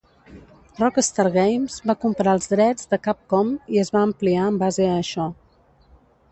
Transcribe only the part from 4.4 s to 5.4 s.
en base a això.